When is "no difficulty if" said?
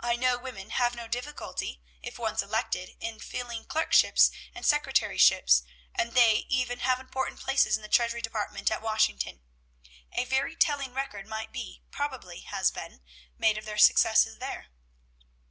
0.94-2.18